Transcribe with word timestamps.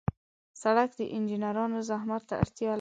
سړک 0.61 0.89
د 0.99 1.01
انجنیرانو 1.15 1.77
زحمت 1.89 2.23
ته 2.29 2.35
اړتیا 2.43 2.67
لري. 2.67 2.69